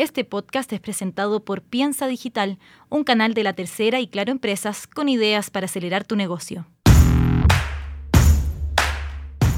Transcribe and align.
Este 0.00 0.24
podcast 0.24 0.72
es 0.72 0.80
presentado 0.80 1.44
por 1.44 1.60
Piensa 1.60 2.06
Digital, 2.06 2.58
un 2.88 3.04
canal 3.04 3.34
de 3.34 3.44
la 3.44 3.52
tercera 3.52 4.00
y 4.00 4.06
Claro 4.06 4.32
Empresas 4.32 4.86
con 4.86 5.10
ideas 5.10 5.50
para 5.50 5.66
acelerar 5.66 6.04
tu 6.04 6.16
negocio. 6.16 6.66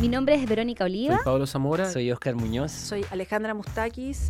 Mi 0.01 0.09
nombre 0.09 0.35
es 0.35 0.49
Verónica 0.49 0.85
Oliva. 0.85 1.15
Soy 1.15 1.25
Pablo 1.25 1.47
Zamora. 1.47 1.89
Soy 1.89 2.11
Oscar 2.11 2.35
Muñoz. 2.35 2.73
Soy 2.73 3.07
Alejandra 3.13 3.55
Mustakis. 3.55 4.27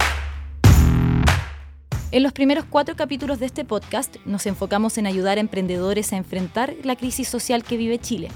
En 2.11 2.23
los 2.23 2.35
primeros 2.35 2.67
cuatro 2.67 2.95
capítulos 2.95 3.39
de 3.39 3.47
este 3.47 3.65
podcast 3.65 4.17
nos 4.27 4.45
enfocamos 4.45 4.99
en 4.99 5.07
ayudar 5.07 5.39
a 5.39 5.41
emprendedores 5.41 6.13
a 6.13 6.19
enfrentar 6.19 6.75
la 6.85 6.95
crisis 6.95 7.27
social 7.27 7.65
que 7.65 7.79
vive 7.79 7.99
Chile. 7.99 8.29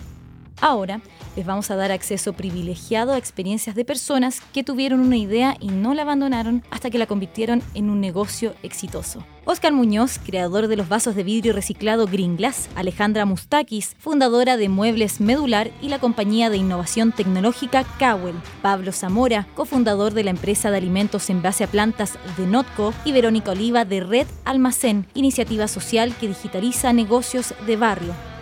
Ahora 0.61 1.01
les 1.37 1.45
vamos 1.45 1.71
a 1.71 1.77
dar 1.77 1.93
acceso 1.93 2.33
privilegiado 2.33 3.13
a 3.13 3.19
experiencias 3.19 3.77
de 3.77 3.85
personas 3.85 4.41
que 4.55 4.65
tuvieron 4.65 5.01
una 5.01 5.19
idea 5.19 5.55
y 5.61 5.69
no 5.69 5.93
la 5.93 6.03
abandonaron 6.03 6.65
hasta 6.71 6.89
que 6.89 6.99
la 6.99 7.07
convirtieron 7.07 7.63
en 7.75 7.91
un 7.91 8.01
negocio 8.01 8.55
exitoso. 8.63 9.25
Oscar 9.45 9.73
Muñoz, 9.73 10.19
creador 10.19 10.67
de 10.67 10.77
los 10.77 10.89
vasos 10.89 11.15
de 11.15 11.23
vidrio 11.23 11.53
reciclado 11.53 12.07
Green 12.07 12.37
Glass, 12.37 12.69
Alejandra 12.75 13.27
Mustakis, 13.27 13.95
fundadora 13.99 14.57
de 14.57 14.69
Muebles 14.69 15.21
Medular 15.21 15.71
y 15.83 15.89
la 15.89 15.99
compañía 15.99 16.49
de 16.49 16.57
innovación 16.57 17.13
tecnológica 17.13 17.85
Cowell, 17.99 18.37
Pablo 18.63 18.93
Zamora, 18.93 19.47
cofundador 19.55 20.15
de 20.15 20.25
la 20.25 20.31
empresa 20.31 20.71
de 20.71 20.79
alimentos 20.79 21.29
en 21.29 21.43
base 21.43 21.65
a 21.65 21.69
plantas 21.69 22.19
de 22.39 22.47
Notco 22.47 22.95
y 23.05 23.13
Verónica 23.13 23.53
Oliva 23.53 23.85
de 23.85 24.01
Red 24.01 24.27
Almacén, 24.45 25.07
iniciativa 25.15 25.69
social 25.69 26.17
que 26.17 26.29
digitaliza 26.29 26.93
negocios 26.93 27.55
de 27.67 27.77
barrio. 27.77 28.36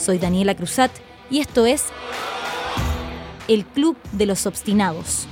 Soy 0.00 0.18
Daniela 0.18 0.54
Cruzat 0.54 0.90
y 1.30 1.40
esto 1.40 1.66
es 1.66 1.84
El 3.48 3.66
Club 3.66 3.98
de 4.12 4.24
los 4.24 4.46
Obstinados. 4.46 5.26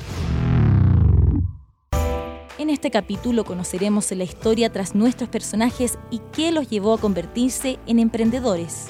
En 2.59 2.69
este 2.69 2.91
capítulo 2.91 3.45
conoceremos 3.45 4.13
la 4.13 4.25
historia 4.25 4.71
tras 4.71 4.95
nuestros 4.95 5.31
personajes 5.31 5.99
y 6.11 6.21
qué 6.33 6.53
los 6.53 6.69
llevó 6.69 6.93
a 6.93 6.99
convertirse 6.99 7.79
en 7.87 7.99
emprendedores. 7.99 8.89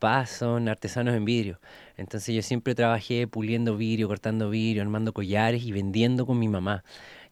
Papás 0.00 0.30
son 0.30 0.68
artesanos 0.70 1.14
en 1.14 1.26
vidrio, 1.26 1.60
entonces 1.98 2.34
yo 2.34 2.40
siempre 2.40 2.74
trabajé 2.74 3.28
puliendo 3.28 3.76
vidrio, 3.76 4.08
cortando 4.08 4.48
vidrio, 4.48 4.80
armando 4.80 5.12
collares 5.12 5.62
y 5.62 5.72
vendiendo 5.72 6.24
con 6.24 6.38
mi 6.38 6.48
mamá. 6.48 6.84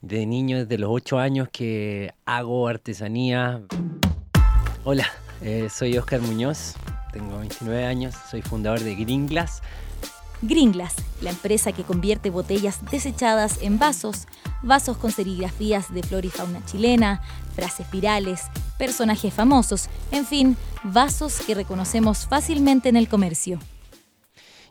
De 0.02 0.26
niño, 0.26 0.58
desde 0.58 0.76
los 0.76 0.90
8 0.92 1.18
años 1.18 1.48
que 1.50 2.12
hago 2.26 2.68
artesanía. 2.68 3.62
Hola, 4.84 5.06
eh, 5.40 5.68
soy 5.70 5.96
Oscar 5.96 6.20
Muñoz, 6.20 6.74
tengo 7.10 7.38
29 7.38 7.86
años, 7.86 8.14
soy 8.30 8.42
fundador 8.42 8.80
de 8.80 8.94
Green 8.94 9.26
Glass. 9.26 9.62
Green 10.42 10.72
Glass, 10.72 10.94
la 11.20 11.30
empresa 11.30 11.72
que 11.72 11.82
convierte 11.82 12.30
botellas 12.30 12.80
desechadas 12.90 13.60
en 13.62 13.78
vasos, 13.78 14.26
vasos 14.62 14.96
con 14.96 15.10
serigrafías 15.10 15.92
de 15.92 16.02
flora 16.02 16.26
y 16.26 16.30
fauna 16.30 16.64
chilena, 16.64 17.22
frases 17.54 17.90
virales, 17.90 18.42
personajes 18.78 19.34
famosos, 19.34 19.88
en 20.12 20.24
fin, 20.24 20.56
vasos 20.84 21.40
que 21.40 21.54
reconocemos 21.54 22.26
fácilmente 22.26 22.88
en 22.88 22.96
el 22.96 23.08
comercio. 23.08 23.58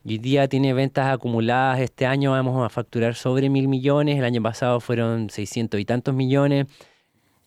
Hoy 0.05 0.19
día 0.19 0.47
tiene 0.47 0.73
ventas 0.73 1.07
acumuladas. 1.13 1.81
Este 1.81 2.05
año 2.05 2.31
vamos 2.31 2.65
a 2.65 2.69
facturar 2.69 3.15
sobre 3.15 3.49
mil 3.49 3.67
millones. 3.67 4.17
El 4.17 4.23
año 4.23 4.41
pasado 4.41 4.79
fueron 4.79 5.29
600 5.29 5.77
y 5.81 5.83
tantos 5.83 6.13
millones. 6.13 6.67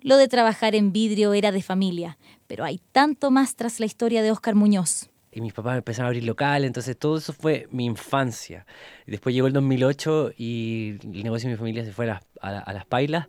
Lo 0.03 0.19
de 0.19 0.29
trabajar 0.29 0.75
en 0.75 0.93
vidrio 0.93 1.33
era 1.33 1.53
de 1.53 1.63
familia, 1.63 2.19
pero 2.47 2.65
hay 2.65 2.83
tanto 2.93 3.31
más 3.31 3.57
tras 3.57 3.81
la 3.81 3.87
historia 3.87 4.23
de 4.23 4.31
Oscar 4.31 4.57
Muñoz. 4.57 5.09
Y 5.33 5.41
mis 5.41 5.53
papás 5.53 5.77
empezaron 5.79 6.07
a 6.07 6.09
abrir 6.09 6.25
locales, 6.25 6.67
entonces 6.67 6.97
todo 6.99 7.17
eso 7.19 7.33
fue 7.33 7.69
mi 7.71 7.85
infancia. 7.87 8.67
Después 9.07 9.33
llegó 9.35 9.47
el 9.47 9.53
2008 9.53 10.33
y 10.37 10.97
el 11.05 11.23
negocio 11.23 11.49
de 11.49 11.55
mi 11.55 11.59
familia 11.59 11.85
se 11.85 11.93
fue 11.93 12.07
a 12.07 12.09
las, 12.15 12.23
a 12.41 12.59
a 12.59 12.73
las 12.73 12.85
pailas. 12.87 13.29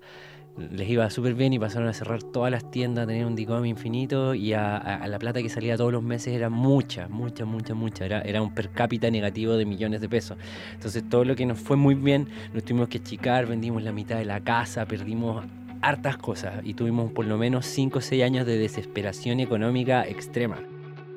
Les 0.58 0.90
iba 0.90 1.10
súper 1.10 1.34
bien 1.36 1.54
y 1.54 1.60
pasaron 1.60 1.88
a 1.88 1.94
cerrar 1.94 2.24
todas 2.24 2.52
las 2.52 2.70
tiendas, 2.72 3.04
a 3.06 3.08
tener 3.08 3.26
un 3.26 3.36
DICOM 3.36 3.66
infinito 3.66 4.34
y 4.36 4.52
a- 4.54 4.78
a 4.78 5.08
la 5.08 5.18
plata 5.20 5.42
que 5.42 5.48
salía 5.48 5.78
todos 5.78 5.94
los 5.94 6.04
meses 6.04 6.34
era 6.34 6.50
mucha, 6.50 7.08
mucha, 7.08 7.46
mucha, 7.46 7.74
mucha. 7.74 8.06
Era, 8.06 8.22
era 8.22 8.42
un 8.42 8.54
per 8.54 8.70
cápita 8.72 9.10
negativo 9.10 9.54
de 9.54 9.66
millones 9.66 10.02
de 10.02 10.10
pesos. 10.10 10.38
Entonces 10.74 11.08
todo 11.08 11.24
lo 11.24 11.36
que 11.36 11.46
nos 11.46 11.60
fue 11.60 11.78
muy 11.78 11.96
bien, 11.96 12.28
nos 12.54 12.66
tuvimos 12.66 12.90
que 12.90 12.98
achicar, 12.98 13.46
vendimos 13.46 13.82
la 13.84 13.92
mitad 13.94 14.18
de 14.18 14.26
la 14.26 14.42
casa, 14.42 14.86
perdimos 14.88 15.46
hartas 15.82 16.18
cosas 16.18 16.62
y 16.64 16.74
tuvimos 16.74 17.12
por 17.12 17.26
lo 17.26 17.38
menos 17.38 17.66
5 17.66 18.00
o 18.00 18.02
6 18.02 18.24
años 18.24 18.46
de 18.46 18.58
desesperación 18.58 19.40
económica 19.40 20.06
extrema. 20.06 20.58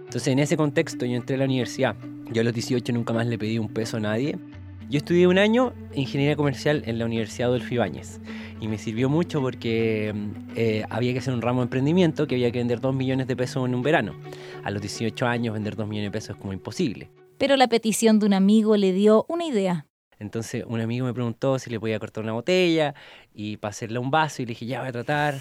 Entonces 0.04 0.28
en 0.28 0.38
ese 0.38 0.56
contexto 0.56 1.06
yo 1.06 1.16
entré 1.16 1.36
a 1.36 1.38
la 1.38 1.44
universidad. 1.44 1.96
Yo 2.32 2.40
a 2.40 2.44
los 2.44 2.54
18 2.54 2.92
nunca 2.92 3.12
más 3.12 3.26
le 3.26 3.38
pedí 3.38 3.58
un 3.58 3.68
peso 3.68 3.96
a 3.96 4.00
nadie. 4.00 4.38
Yo 4.88 4.98
estudié 4.98 5.26
un 5.26 5.38
año 5.38 5.72
ingeniería 5.94 6.36
comercial 6.36 6.82
en 6.86 6.98
la 6.98 7.06
Universidad 7.06 7.48
Adolfo 7.48 7.72
Ibáñez 7.74 8.20
y 8.60 8.68
me 8.68 8.78
sirvió 8.78 9.08
mucho 9.08 9.40
porque 9.40 10.12
mm, 10.14 10.50
eh, 10.56 10.84
había 10.90 11.12
que 11.12 11.18
hacer 11.18 11.32
un 11.32 11.42
ramo 11.42 11.60
de 11.60 11.64
emprendimiento 11.64 12.26
que 12.26 12.34
había 12.34 12.50
que 12.50 12.58
vender 12.58 12.80
2 12.80 12.94
millones 12.94 13.26
de 13.26 13.36
pesos 13.36 13.66
en 13.66 13.74
un 13.74 13.82
verano. 13.82 14.14
A 14.62 14.70
los 14.70 14.82
18 14.82 15.26
años 15.26 15.54
vender 15.54 15.76
2 15.76 15.88
millones 15.88 16.12
de 16.12 16.12
pesos 16.12 16.36
es 16.36 16.36
como 16.36 16.52
imposible. 16.52 17.10
Pero 17.38 17.56
la 17.56 17.68
petición 17.68 18.18
de 18.18 18.26
un 18.26 18.34
amigo 18.34 18.76
le 18.76 18.92
dio 18.92 19.24
una 19.28 19.46
idea. 19.46 19.86
Entonces 20.18 20.64
un 20.66 20.80
amigo 20.80 21.06
me 21.06 21.14
preguntó 21.14 21.58
si 21.58 21.70
le 21.70 21.80
podía 21.80 21.98
cortar 21.98 22.22
una 22.22 22.32
botella 22.32 22.94
y 23.32 23.56
para 23.56 23.70
hacerle 23.70 23.98
un 23.98 24.10
vaso 24.10 24.42
y 24.42 24.46
le 24.46 24.50
dije, 24.50 24.66
ya 24.66 24.80
voy 24.80 24.88
a 24.88 24.92
tratar. 24.92 25.34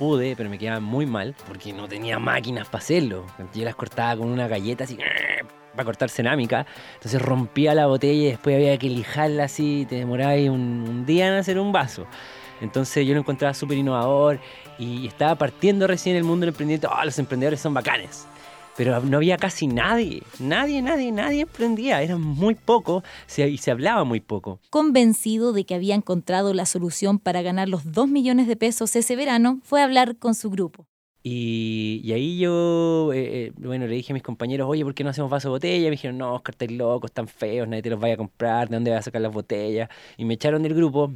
Pude, 0.00 0.34
pero 0.34 0.48
me 0.48 0.56
quedaba 0.56 0.80
muy 0.80 1.04
mal 1.04 1.34
porque 1.46 1.74
no 1.74 1.86
tenía 1.86 2.18
máquinas 2.18 2.66
para 2.68 2.82
hacerlo. 2.82 3.26
Yo 3.52 3.64
las 3.66 3.74
cortaba 3.74 4.16
con 4.16 4.28
una 4.28 4.48
galleta 4.48 4.84
así 4.84 4.96
para 5.72 5.84
cortar 5.84 6.08
cerámica. 6.08 6.64
Entonces 6.94 7.20
rompía 7.20 7.74
la 7.74 7.84
botella 7.84 8.28
y 8.28 8.30
después 8.30 8.56
había 8.56 8.78
que 8.78 8.88
lijarla 8.88 9.44
así. 9.44 9.84
Te 9.86 9.96
demoraba 9.96 10.32
un 10.36 11.04
día 11.04 11.28
en 11.28 11.34
hacer 11.34 11.58
un 11.58 11.70
vaso. 11.70 12.06
Entonces 12.62 13.06
yo 13.06 13.12
lo 13.12 13.20
encontraba 13.20 13.52
súper 13.52 13.76
innovador 13.76 14.40
y 14.78 15.06
estaba 15.06 15.34
partiendo 15.34 15.86
recién 15.86 16.16
el 16.16 16.24
mundo 16.24 16.46
del 16.46 16.54
emprendimiento. 16.54 16.88
¡Ah, 16.90 17.04
los 17.04 17.18
emprendedores 17.18 17.60
son 17.60 17.74
bacanes! 17.74 18.26
Pero 18.76 19.00
no 19.00 19.18
había 19.18 19.36
casi 19.36 19.66
nadie, 19.66 20.22
nadie, 20.38 20.80
nadie, 20.82 21.12
nadie 21.12 21.42
emprendía. 21.42 22.02
Eran 22.02 22.20
muy 22.20 22.54
pocos 22.54 23.02
y 23.36 23.58
se 23.58 23.70
hablaba 23.70 24.04
muy 24.04 24.20
poco. 24.20 24.60
Convencido 24.70 25.52
de 25.52 25.64
que 25.64 25.74
había 25.74 25.94
encontrado 25.94 26.54
la 26.54 26.66
solución 26.66 27.18
para 27.18 27.42
ganar 27.42 27.68
los 27.68 27.92
2 27.92 28.08
millones 28.08 28.46
de 28.46 28.56
pesos 28.56 28.96
ese 28.96 29.16
verano, 29.16 29.60
fue 29.64 29.80
a 29.80 29.84
hablar 29.84 30.16
con 30.16 30.34
su 30.34 30.50
grupo. 30.50 30.86
Y, 31.22 32.00
y 32.02 32.12
ahí 32.12 32.38
yo, 32.38 33.12
eh, 33.12 33.48
eh, 33.48 33.52
bueno, 33.58 33.86
le 33.86 33.94
dije 33.94 34.12
a 34.12 34.14
mis 34.14 34.22
compañeros, 34.22 34.66
oye, 34.70 34.84
¿por 34.84 34.94
qué 34.94 35.04
no 35.04 35.10
hacemos 35.10 35.30
vaso 35.30 35.48
de 35.48 35.52
botella? 35.52 35.84
Me 35.84 35.90
dijeron, 35.90 36.16
no, 36.16 36.34
Oscar, 36.34 36.54
estáis 36.54 36.72
locos, 36.72 37.10
están 37.10 37.28
feos, 37.28 37.68
nadie 37.68 37.82
te 37.82 37.90
los 37.90 38.00
vaya 38.00 38.14
a 38.14 38.16
comprar, 38.16 38.68
¿de 38.70 38.76
dónde 38.76 38.90
vas 38.90 39.00
a 39.00 39.02
sacar 39.02 39.20
las 39.20 39.32
botellas? 39.32 39.90
Y 40.16 40.24
me 40.24 40.34
echaron 40.34 40.62
del 40.62 40.74
grupo. 40.74 41.12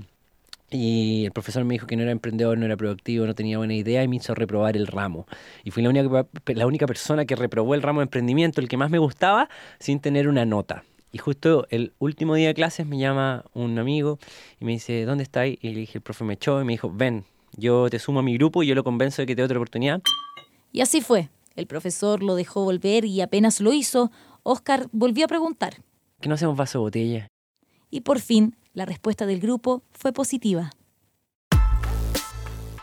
Y 0.70 1.26
el 1.26 1.32
profesor 1.32 1.64
me 1.64 1.74
dijo 1.74 1.86
que 1.86 1.96
no 1.96 2.02
era 2.02 2.10
emprendedor, 2.10 2.58
no 2.58 2.66
era 2.66 2.76
productivo, 2.76 3.26
no 3.26 3.34
tenía 3.34 3.58
buena 3.58 3.74
idea 3.74 4.02
y 4.02 4.08
me 4.08 4.16
hizo 4.16 4.34
reprobar 4.34 4.76
el 4.76 4.86
ramo. 4.86 5.26
Y 5.62 5.70
fui 5.70 5.82
la 5.82 5.90
única, 5.90 6.26
la 6.46 6.66
única 6.66 6.86
persona 6.86 7.24
que 7.26 7.36
reprobó 7.36 7.74
el 7.74 7.82
ramo 7.82 8.00
de 8.00 8.04
emprendimiento, 8.04 8.60
el 8.60 8.68
que 8.68 8.76
más 8.76 8.90
me 8.90 8.98
gustaba, 8.98 9.48
sin 9.78 10.00
tener 10.00 10.28
una 10.28 10.44
nota. 10.44 10.82
Y 11.12 11.18
justo 11.18 11.66
el 11.70 11.92
último 12.00 12.34
día 12.34 12.48
de 12.48 12.54
clases 12.54 12.86
me 12.86 12.98
llama 12.98 13.44
un 13.54 13.78
amigo 13.78 14.18
y 14.58 14.64
me 14.64 14.72
dice, 14.72 15.04
¿dónde 15.04 15.22
estáis? 15.22 15.58
Y 15.62 15.68
le 15.68 15.80
dije, 15.80 15.98
el 15.98 16.02
profe 16.02 16.24
me 16.24 16.34
echó 16.34 16.60
y 16.60 16.64
me 16.64 16.72
dijo, 16.72 16.90
ven, 16.92 17.24
yo 17.56 17.88
te 17.88 18.00
sumo 18.00 18.18
a 18.18 18.22
mi 18.24 18.36
grupo 18.36 18.64
y 18.64 18.66
yo 18.66 18.74
lo 18.74 18.82
convenzo 18.82 19.22
de 19.22 19.26
que 19.26 19.36
te 19.36 19.42
dé 19.42 19.46
otra 19.46 19.58
oportunidad. 19.58 20.02
Y 20.72 20.80
así 20.80 21.00
fue. 21.00 21.28
El 21.54 21.66
profesor 21.68 22.20
lo 22.20 22.34
dejó 22.34 22.64
volver 22.64 23.04
y 23.04 23.20
apenas 23.20 23.60
lo 23.60 23.72
hizo, 23.72 24.10
Oscar 24.42 24.88
volvió 24.90 25.26
a 25.26 25.28
preguntar. 25.28 25.76
¿Que 26.20 26.28
no 26.28 26.34
hacemos 26.34 26.56
vaso 26.56 26.78
de 26.78 26.82
botella? 26.82 27.28
Y 27.90 28.00
por 28.00 28.18
fin, 28.18 28.56
la 28.74 28.84
respuesta 28.84 29.24
del 29.26 29.40
grupo 29.40 29.82
fue 29.92 30.12
positiva. 30.12 30.70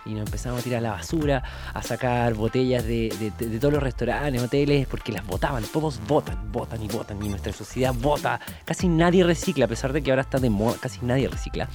Y 0.04 0.14
nos 0.16 0.26
empezamos 0.26 0.60
a 0.62 0.64
tirar 0.64 0.82
la 0.82 0.92
basura, 0.92 1.44
a 1.74 1.84
sacar 1.84 2.34
botellas 2.34 2.84
de, 2.86 3.14
de- 3.20 3.48
de- 3.48 3.60
todos 3.60 3.74
los 3.76 3.84
restaurantes, 3.84 4.42
hoteles, 4.42 4.88
porque 4.88 5.12
las 5.12 5.26
botaban, 5.28 5.64
todos 5.72 6.00
votan, 6.08 6.52
votan 6.52 6.82
y 6.82 6.88
votan. 6.88 7.24
Y 7.24 7.30
nuestra 7.30 7.54
sociedad 7.54 7.94
vota. 7.94 8.40
Casi 8.66 8.88
nadie 8.88 9.24
recicla, 9.24 9.66
a 9.66 9.68
pesar 9.68 9.94
de 9.94 10.02
que 10.02 10.10
ahora 10.10 10.24
está 10.24 10.40
de 10.40 10.50
moda, 10.50 10.76
casi 10.82 11.00
nadie 11.06 11.28
recicla. 11.28 11.70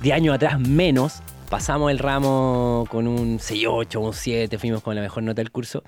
De 0.00 0.12
año 0.12 0.32
atrás 0.32 0.58
menos. 0.58 1.20
Pasamos 1.50 1.92
el 1.92 2.00
ramo 2.00 2.86
con 2.90 3.06
un 3.06 3.38
6-8, 3.38 4.00
un 4.04 4.12
7, 4.12 4.58
fuimos 4.58 4.82
con 4.82 4.96
la 4.96 5.00
mejor 5.00 5.22
nota 5.22 5.40
del 5.42 5.52
curso. 5.52 5.84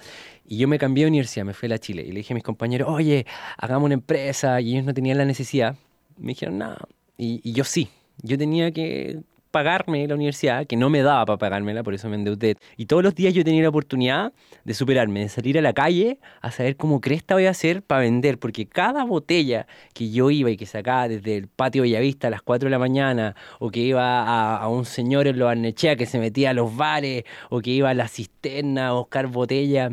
Y 0.46 0.56
yo 0.58 0.68
me 0.68 0.78
cambié 0.78 1.02
de 1.04 1.08
universidad, 1.08 1.44
me 1.44 1.52
fui 1.52 1.72
a 1.72 1.78
Chile. 1.78 2.02
Y 2.02 2.12
le 2.12 2.18
dije 2.18 2.32
a 2.32 2.36
mis 2.36 2.44
compañeros, 2.44 2.88
oye, 2.88 3.26
hagamos 3.56 3.86
una 3.86 3.94
empresa. 3.94 4.60
Y 4.60 4.74
ellos 4.74 4.84
no 4.84 4.94
tenían 4.94 5.18
la 5.18 5.24
necesidad. 5.24 5.74
Me 6.16 6.28
dijeron, 6.28 6.58
no. 6.58 6.76
Y, 7.18 7.52
yo 7.52 7.64
sí. 7.64 7.88
Yo 8.22 8.38
tenía 8.38 8.72
que 8.72 9.20
pagarme 9.50 10.06
la 10.06 10.14
universidad, 10.14 10.66
que 10.66 10.76
no 10.76 10.90
me 10.90 11.02
daba 11.02 11.24
para 11.24 11.38
pagármela, 11.38 11.82
por 11.82 11.94
eso 11.94 12.08
me 12.08 12.16
endeudé. 12.16 12.56
Y 12.76 12.86
todos 12.86 13.02
los 13.02 13.14
días 13.14 13.34
yo 13.34 13.44
tenía 13.44 13.62
la 13.62 13.70
oportunidad 13.70 14.32
de 14.64 14.74
superarme, 14.74 15.20
de 15.20 15.28
salir 15.28 15.58
a 15.58 15.62
la 15.62 15.72
calle 15.72 16.18
a 16.42 16.50
saber 16.50 16.76
cómo 16.76 17.00
cresta 17.00 17.34
voy 17.34 17.46
a 17.46 17.50
hacer 17.50 17.82
para 17.82 18.02
vender, 18.02 18.38
porque 18.38 18.66
cada 18.66 19.04
botella 19.04 19.66
que 19.94 20.10
yo 20.10 20.30
iba 20.30 20.50
y 20.50 20.56
que 20.56 20.66
sacaba 20.66 21.08
desde 21.08 21.36
el 21.36 21.48
patio 21.48 21.82
Bellavista 21.82 22.28
a 22.28 22.30
las 22.30 22.42
4 22.42 22.66
de 22.66 22.70
la 22.70 22.78
mañana, 22.78 23.34
o 23.58 23.70
que 23.70 23.80
iba 23.80 24.56
a, 24.56 24.68
un 24.68 24.84
señor 24.84 25.26
en 25.26 25.38
Los 25.38 25.46
Barnechea 25.46 25.96
que 25.96 26.06
se 26.06 26.18
metía 26.18 26.50
a 26.50 26.54
los 26.54 26.76
bares, 26.76 27.24
o 27.50 27.60
que 27.60 27.70
iba 27.70 27.90
a 27.90 27.94
la 27.94 28.08
cisterna 28.08 28.88
a 28.88 28.92
buscar 28.92 29.28
botella, 29.28 29.90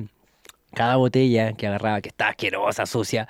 cada 0.74 0.98
botella 0.98 1.54
que 1.54 1.68
agarraba, 1.68 2.02
que 2.02 2.10
estaba 2.10 2.32
asquerosa, 2.32 2.86
sucia. 2.86 3.28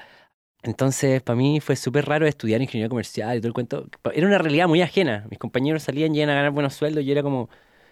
Entonces, 0.65 1.21
para 1.21 1.37
mí 1.37 1.59
fue 1.59 1.75
súper 1.75 2.05
raro 2.05 2.25
estudiar 2.25 2.59
ingeniería 2.59 2.89
comercial 2.89 3.37
y 3.37 3.39
todo 3.39 3.47
el 3.47 3.53
cuento. 3.53 3.87
Era 4.13 4.25
una 4.25 4.39
realidad 4.39 4.67
muy 4.67 4.81
ajena. 4.81 5.25
Mis 5.29 5.37
compañeros 5.37 5.83
salían 5.83 6.15
iban 6.15 6.29
a 6.31 6.33
ganar 6.33 6.51
buenos 6.51 6.73
sueldos 6.73 7.03
y 7.03 7.05
yo 7.05 7.11
era 7.11 7.21
como, 7.21 7.49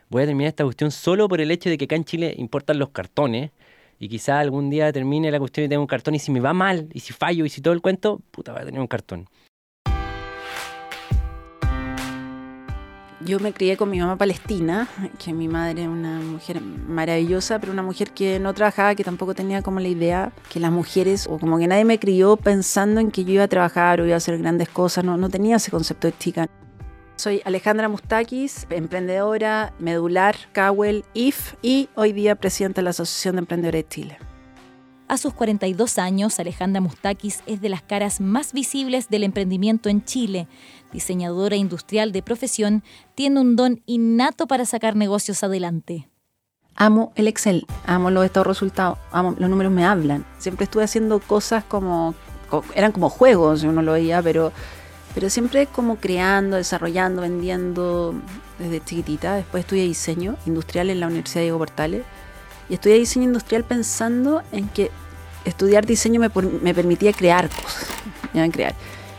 voy 0.09 0.23
a 0.23 0.25
terminar 0.25 0.49
esta 0.49 0.63
cuestión 0.63 0.89
solo 0.89 1.29
por 1.29 1.39
el 1.39 1.51
hecho 1.51 1.69
de 1.69 1.77
que 1.77 1.85
acá 1.85 1.95
en 1.95 2.03
Chile 2.03 2.33
importan 2.35 2.79
los 2.79 2.89
cartones 2.89 3.51
y 3.99 4.09
quizá 4.09 4.39
algún 4.39 4.71
día 4.71 4.91
termine 4.91 5.29
la 5.29 5.37
cuestión 5.39 5.65
y 5.65 5.69
tenga 5.69 5.81
un 5.81 5.87
cartón 5.87 6.15
y 6.15 6.19
si 6.19 6.31
me 6.31 6.39
va 6.39 6.53
mal 6.53 6.89
y 6.93 7.01
si 7.01 7.13
fallo 7.13 7.45
y 7.45 7.49
si 7.49 7.61
todo 7.61 7.75
el 7.75 7.81
cuento, 7.81 8.21
puta, 8.31 8.53
voy 8.53 8.63
a 8.63 8.65
tener 8.65 8.81
un 8.81 8.87
cartón. 8.87 9.29
Yo 13.25 13.39
me 13.39 13.53
crié 13.53 13.77
con 13.77 13.89
mi 13.89 13.99
mamá 13.99 14.17
palestina, 14.17 14.89
que 15.17 15.31
mi 15.31 15.47
madre 15.47 15.83
es 15.83 15.87
una 15.87 16.19
mujer 16.19 16.59
maravillosa, 16.59 17.59
pero 17.59 17.71
una 17.71 17.81
mujer 17.81 18.11
que 18.11 18.37
no 18.39 18.53
trabajaba, 18.53 18.95
que 18.95 19.03
tampoco 19.05 19.33
tenía 19.33 19.61
como 19.61 19.79
la 19.79 19.87
idea 19.87 20.33
que 20.51 20.59
las 20.59 20.71
mujeres, 20.71 21.27
o 21.29 21.39
como 21.39 21.57
que 21.57 21.67
nadie 21.67 21.85
me 21.85 21.99
crió 21.99 22.35
pensando 22.35 22.99
en 22.99 23.11
que 23.11 23.23
yo 23.23 23.33
iba 23.33 23.43
a 23.43 23.47
trabajar 23.47 24.01
o 24.01 24.05
iba 24.05 24.15
a 24.15 24.17
hacer 24.17 24.37
grandes 24.39 24.67
cosas, 24.67 25.05
no, 25.05 25.15
no 25.15 25.29
tenía 25.29 25.55
ese 25.55 25.71
concepto 25.71 26.07
de 26.07 26.17
chica. 26.17 26.49
Soy 27.15 27.41
Alejandra 27.45 27.87
Mustakis, 27.87 28.67
emprendedora 28.69 29.73
medular, 29.79 30.35
Cowell, 30.53 31.05
IF 31.13 31.53
y 31.61 31.87
hoy 31.95 32.11
día 32.11 32.35
presidenta 32.35 32.81
de 32.81 32.83
la 32.83 32.89
Asociación 32.89 33.35
de 33.35 33.39
Emprendedores 33.39 33.83
de 33.83 33.87
Chile. 33.87 34.32
A 35.07 35.17
sus 35.17 35.33
42 35.33 35.99
años, 35.99 36.39
Alejandra 36.39 36.79
Mustakis 36.79 37.43
es 37.45 37.61
de 37.61 37.69
las 37.69 37.81
caras 37.81 38.21
más 38.21 38.53
visibles 38.53 39.09
del 39.09 39.23
emprendimiento 39.23 39.89
en 39.89 40.03
Chile. 40.05 40.47
Diseñadora 40.93 41.57
industrial 41.57 42.11
de 42.11 42.23
profesión, 42.23 42.83
tiene 43.13 43.41
un 43.41 43.55
don 43.55 43.83
innato 43.85 44.47
para 44.47 44.65
sacar 44.65 44.95
negocios 44.95 45.43
adelante. 45.43 46.09
Amo 46.75 47.11
el 47.15 47.27
Excel, 47.27 47.67
amo 47.85 48.09
los 48.09 48.25
estados 48.25 48.47
resultados, 48.47 48.97
amo, 49.11 49.35
los 49.37 49.49
números 49.49 49.71
me 49.71 49.85
hablan. 49.85 50.25
Siempre 50.39 50.63
estuve 50.63 50.83
haciendo 50.83 51.19
cosas 51.19 51.63
como, 51.65 52.15
eran 52.73 52.91
como 52.91 53.09
juegos, 53.09 53.63
uno 53.63 53.81
lo 53.81 53.91
veía, 53.91 54.23
pero, 54.23 54.51
pero 55.13 55.29
siempre 55.29 55.67
como 55.67 55.97
creando, 55.97 56.55
desarrollando, 56.55 57.21
vendiendo 57.21 58.15
desde 58.57 58.83
chiquitita. 58.83 59.35
Después 59.35 59.65
estudié 59.65 59.83
diseño 59.83 60.37
industrial 60.45 60.89
en 60.89 61.01
la 61.01 61.07
Universidad 61.07 61.41
Diego 61.41 61.59
Portales 61.59 62.03
y 62.69 62.75
estudié 62.75 62.97
diseño 62.97 63.25
industrial 63.25 63.63
pensando 63.63 64.41
en 64.51 64.69
que 64.69 64.91
estudiar 65.45 65.85
diseño 65.85 66.19
me, 66.19 66.29
me 66.61 66.73
permitía 66.73 67.13
crear 67.13 67.49
cosas. 67.49 67.87
crear. 68.51 68.75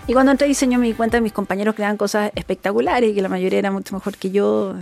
Y 0.07 0.13
cuando 0.13 0.33
entré 0.33 0.47
a 0.47 0.49
diseño 0.49 0.79
me 0.79 0.87
di 0.87 0.93
cuenta 0.93 1.17
que 1.19 1.23
mis 1.23 1.33
compañeros 1.33 1.75
creaban 1.75 1.97
cosas 1.97 2.31
espectaculares 2.35 3.11
y 3.11 3.15
que 3.15 3.23
la 3.23 3.29
mayoría 3.29 3.59
era 3.59 3.71
mucho 3.71 3.95
mejor 3.95 4.17
que 4.17 4.31
yo. 4.31 4.75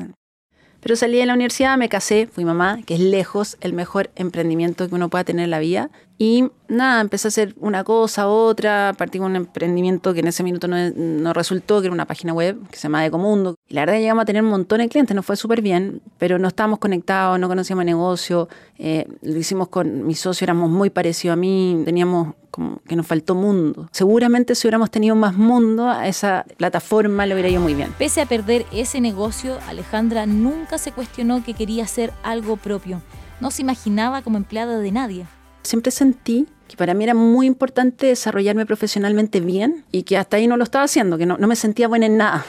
Pero 0.81 0.97
salí 0.97 1.19
de 1.19 1.27
la 1.27 1.35
universidad, 1.35 1.79
me 1.79 1.89
casé, 1.89 2.27
fui 2.27 2.45
mamá, 2.45 2.81
que 2.85 2.95
es 2.95 3.01
lejos 3.01 3.57
el 3.61 3.73
mejor 3.73 4.11
emprendimiento 4.17 4.89
que 4.89 4.95
uno 4.95 5.09
pueda 5.09 5.23
tener 5.23 5.45
en 5.45 5.51
la 5.51 5.61
vida. 5.61 5.91
Y 6.25 6.45
nada, 6.69 7.01
empecé 7.01 7.27
a 7.27 7.31
hacer 7.31 7.53
una 7.59 7.83
cosa, 7.83 8.29
otra, 8.29 8.95
partí 8.97 9.19
con 9.19 9.33
un 9.33 9.35
emprendimiento 9.35 10.15
que 10.15 10.21
en 10.21 10.29
ese 10.29 10.45
minuto 10.45 10.69
no, 10.69 11.33
resultó, 11.33 11.81
que 11.81 11.89
era 11.89 11.93
una 11.93 12.07
página 12.07 12.33
web 12.33 12.61
que 12.71 12.77
se 12.77 12.85
llama 12.85 13.05
Ecomundo. 13.05 13.57
Y 13.67 13.75
la 13.75 13.81
verdad 13.81 13.99
llegamos 13.99 14.23
a 14.23 14.25
tener 14.27 14.45
un 14.45 14.51
montón 14.51 14.79
de 14.79 14.89
clientes, 14.89 15.17
nos 15.17 15.27
fue 15.27 15.35
súper 15.35 15.63
bien, 15.63 16.01
pero 16.19 16.39
no 16.39 16.47
estábamos 16.47 16.79
conectados, 16.79 17.41
no 17.41 17.49
conocíamos 17.49 17.83
el 17.83 17.87
negocio, 17.87 18.49
eh, 18.79 19.09
lo 19.23 19.37
hicimos 19.37 19.67
con 19.67 20.07
mi 20.07 20.15
socio, 20.15 20.45
éramos 20.45 20.71
muy 20.71 20.91
parecidos 20.91 21.33
a 21.33 21.37
mí, 21.37 21.83
teníamos 21.85 22.35
como 22.53 22.81
que 22.87 22.95
nos 22.95 23.05
faltó 23.09 23.35
mundo. 23.35 23.89
Seguramente 23.91 24.55
si 24.55 24.69
hubiéramos 24.69 24.93
tenido 24.93 25.17
más 25.17 25.35
mundo, 25.35 25.89
a 25.89 26.07
esa 26.07 26.47
plataforma 26.57 27.27
le 27.27 27.35
hubiera 27.35 27.49
ido 27.49 27.61
muy 27.61 27.75
bien. 27.75 27.93
Pese 27.99 28.21
a 28.21 28.27
perder 28.27 28.65
ese 28.71 29.01
negocio, 29.01 29.59
Alejandra 29.67 30.27
nunca 30.27 30.79
se 30.79 30.93
cuestionó 30.93 31.43
que 31.43 31.55
quería 31.55 31.83
hacer 31.83 32.13
algo 32.23 32.57
propio. 32.59 33.03
No 33.41 33.51
se 33.51 33.63
imaginaba 33.63 34.23
como 34.23 34.37
empleada 34.37 34.79
de 34.79 34.93
nadie 34.93 35.27
siempre 35.63 35.91
sentí 35.91 36.47
que 36.69 36.77
para 36.77 36.95
mí 36.95 37.05
era 37.05 37.15
muy 37.15 37.47
importante 37.47 38.07
desarrollarme 38.07 38.65
profesionalmente 38.65 39.41
bien 39.41 39.85
y 39.93 40.05
que 40.05 40.17
hasta 40.17 40.39
ahí 40.39 40.47
no 40.47 40.57
lo 40.57 40.65
estaba 40.65 40.85
haciendo, 40.85 41.19
que 41.19 41.27
no, 41.27 41.37
me 41.37 41.57
sentía 41.57 41.87
buena 41.87 42.07
en 42.07 42.17
nada. 42.17 42.47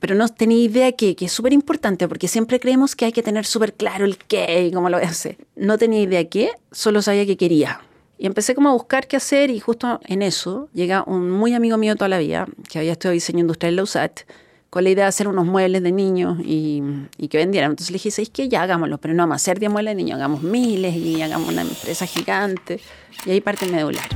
Pero 0.00 0.14
no 0.14 0.26
tenía 0.28 0.58
idea 0.58 0.92
que, 0.92 1.14
que 1.14 1.26
es 1.26 1.32
súper 1.32 1.52
importante, 1.52 2.08
porque 2.08 2.28
siempre 2.28 2.58
creemos 2.58 2.96
que 2.96 3.04
hay 3.04 3.12
que 3.12 3.22
tener 3.22 3.44
súper 3.44 3.74
claro 3.74 4.04
el 4.04 4.16
qué 4.16 4.66
y 4.66 4.72
cómo 4.72 4.88
lo 4.88 4.96
voy 4.96 5.06
a 5.06 5.10
hacer. 5.10 5.36
No 5.54 5.76
tenía 5.76 6.00
idea 6.00 6.28
qué, 6.28 6.50
solo 6.70 7.02
sabía 7.02 7.26
que 7.26 7.36
quería. 7.36 7.80
Y 8.18 8.26
empecé 8.26 8.54
como 8.54 8.70
a 8.70 8.72
buscar 8.72 9.06
qué 9.06 9.16
hacer 9.16 9.50
y 9.50 9.60
justo 9.60 10.00
en 10.04 10.22
eso 10.22 10.68
llega 10.72 11.04
un 11.06 11.30
muy 11.30 11.54
amigo 11.54 11.76
mío 11.76 11.94
toda 11.96 12.08
la 12.08 12.18
vida, 12.18 12.46
que 12.70 12.78
había 12.78 12.92
estudiado 12.92 13.14
diseño 13.14 13.40
industrial 13.40 13.72
en 13.72 13.76
la 13.76 13.82
USAT, 13.82 14.20
con 14.72 14.84
la 14.84 14.88
idea 14.88 15.04
de 15.04 15.10
hacer 15.10 15.28
unos 15.28 15.44
muebles 15.44 15.82
de 15.82 15.92
niños 15.92 16.38
y, 16.42 16.82
que 17.28 17.36
vendieran. 17.36 17.72
Entonces 17.72 17.90
le 17.90 17.96
dije, 17.96 18.10
¿sabes 18.10 18.30
qué? 18.30 18.48
Ya 18.48 18.62
hagámoslo, 18.62 18.96
pero 18.96 19.12
no 19.12 19.22
vamos 19.24 19.34
a 19.34 19.36
hacer 19.36 19.58
10 19.58 19.70
muebles 19.70 19.90
de 19.90 19.96
niños, 19.96 20.16
hagamos 20.16 20.42
miles 20.42 20.96
y 20.96 21.20
hagamos 21.20 21.50
una 21.50 21.60
empresa 21.60 22.06
gigante. 22.06 22.80
Y 23.26 23.32
ahí 23.32 23.42
parte 23.42 23.66
medular. 23.66 24.06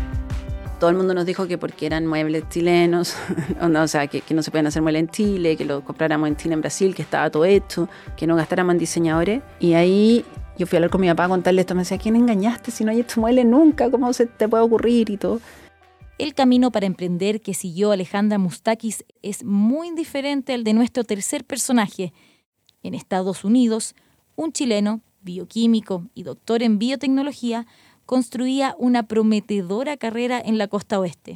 Todo 0.81 0.89
el 0.89 0.97
mundo 0.97 1.13
nos 1.13 1.27
dijo 1.27 1.47
que 1.47 1.59
porque 1.59 1.85
eran 1.85 2.07
muebles 2.07 2.49
chilenos, 2.49 3.15
o 3.61 3.87
sea, 3.87 4.07
que, 4.07 4.23
no 4.31 4.43
se 4.43 4.51
pueden 4.51 4.67
hacer 4.67 4.81
muebles 4.81 5.01
en 5.01 5.09
Chile, 5.11 5.57
que 5.59 5.67
lo 5.67 5.85
compráramos 5.85 6.27
en 6.27 6.37
Chile, 6.37 6.55
en 6.55 6.63
Brasil, 6.63 6.95
que 6.95 7.03
estaba 7.03 7.29
todo 7.29 7.45
hecho, 7.45 7.91
que 8.17 8.27
no 8.27 8.35
gastáramos 8.35 8.73
en 8.73 8.79
diseñadores. 8.79 9.43
Y 9.61 9.75
ahí 9.75 10.25
yo 10.57 10.67
fui 10.67 10.77
a 10.77 10.79
hablar 10.79 10.91
con 10.91 11.03
mi 11.03 11.09
papá 11.09 11.25
a 11.25 11.29
contarle 11.29 11.61
esto. 11.61 11.75
Me 11.75 11.83
decía, 11.83 11.99
¿quién 11.99 12.17
engañaste 12.17 12.71
si 12.71 12.83
no 12.83 12.93
hay 12.93 13.01
hecho 13.01 13.21
muebles 13.21 13.45
nunca? 13.45 13.91
¿Cómo 13.91 14.11
se 14.15 14.25
te 14.25 14.49
puede 14.49 14.65
ocurrir? 14.65 15.11
Y 15.11 15.19
todo. 15.19 15.39
El 16.19 16.33
camino 16.33 16.71
para 16.73 16.87
emprender 16.87 17.43
que 17.43 17.53
siguió 17.53 17.93
Alejandra 17.93 18.39
Mustakis 18.39 19.05
es 19.21 19.45
muy 19.45 19.91
diferente 19.91 20.55
al 20.55 20.65
de 20.65 20.73
nuestro 20.73 21.05
tercer 21.05 21.45
personaje. 21.45 22.15
En 22.83 22.95
Estados 22.95 23.45
Unidos, 23.45 23.95
un 24.35 24.51
chileno, 24.51 25.03
bioquímico 25.21 26.07
y 26.15 26.23
doctor 26.23 26.63
en 26.63 26.79
biotecnología, 26.79 27.67
construía 28.07 28.75
una 28.79 29.03
prometedora 29.03 29.99
carrera 29.99 30.41
en 30.43 30.57
la 30.57 30.69
costa 30.69 30.99
oeste. 30.99 31.35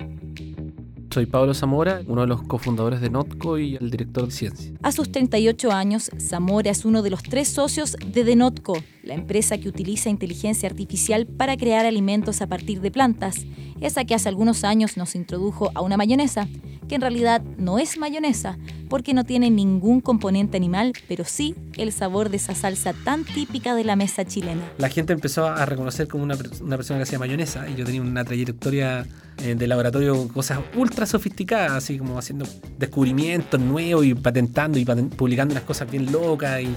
Soy 1.12 1.26
Pablo 1.26 1.54
Zamora, 1.54 2.02
uno 2.06 2.20
de 2.20 2.28
los 2.28 2.42
cofundadores 2.44 3.00
de 3.00 3.10
Notco 3.10 3.58
y 3.58 3.74
el 3.74 3.90
director 3.90 4.26
de 4.26 4.30
ciencia. 4.30 4.72
A 4.80 4.92
sus 4.92 5.10
38 5.10 5.72
años, 5.72 6.08
Zamora 6.20 6.70
es 6.70 6.84
uno 6.84 7.02
de 7.02 7.10
los 7.10 7.24
tres 7.24 7.48
socios 7.48 7.96
de 8.06 8.22
Denotco, 8.22 8.74
la 9.02 9.14
empresa 9.14 9.58
que 9.58 9.68
utiliza 9.68 10.08
inteligencia 10.08 10.68
artificial 10.68 11.26
para 11.26 11.56
crear 11.56 11.84
alimentos 11.84 12.40
a 12.42 12.46
partir 12.46 12.80
de 12.80 12.92
plantas, 12.92 13.44
esa 13.80 14.04
que 14.04 14.14
hace 14.14 14.28
algunos 14.28 14.64
años 14.64 14.96
nos 14.96 15.14
introdujo 15.14 15.70
a 15.74 15.80
una 15.80 15.96
mayonesa, 15.96 16.48
que 16.88 16.96
en 16.96 17.00
realidad 17.00 17.42
no 17.56 17.78
es 17.78 17.98
mayonesa, 17.98 18.58
porque 18.88 19.14
no 19.14 19.24
tiene 19.24 19.50
ningún 19.50 20.00
componente 20.00 20.56
animal, 20.56 20.92
pero 21.08 21.24
sí 21.24 21.54
el 21.76 21.92
sabor 21.92 22.30
de 22.30 22.36
esa 22.36 22.54
salsa 22.54 22.92
tan 22.92 23.24
típica 23.24 23.74
de 23.74 23.84
la 23.84 23.96
mesa 23.96 24.24
chilena. 24.24 24.62
La 24.78 24.88
gente 24.88 25.12
empezó 25.12 25.46
a 25.46 25.64
reconocer 25.64 26.08
como 26.08 26.24
una, 26.24 26.36
persona 26.36 26.98
que 26.98 27.02
hacía 27.02 27.18
mayonesa 27.18 27.68
y 27.68 27.76
yo 27.76 27.84
tenía 27.84 28.02
una 28.02 28.24
trayectoria 28.24 29.06
eh, 29.38 29.54
de 29.54 29.66
laboratorio 29.66 30.28
cosas 30.28 30.58
ultra 30.76 31.06
sofisticadas, 31.06 31.72
así 31.72 31.98
como 31.98 32.18
haciendo 32.18 32.46
descubrimientos 32.78 33.60
nuevos 33.60 34.04
y 34.04 34.14
patentando 34.14 34.78
y 34.78 34.84
publicando 34.84 35.52
unas 35.52 35.64
cosas 35.64 35.90
bien 35.90 36.10
locas 36.10 36.60
y, 36.60 36.74